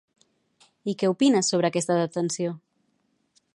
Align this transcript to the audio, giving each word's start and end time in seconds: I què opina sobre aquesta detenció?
I 0.93 0.95
què 1.03 1.11
opina 1.11 1.43
sobre 1.49 1.71
aquesta 1.71 1.97
detenció? 2.01 2.57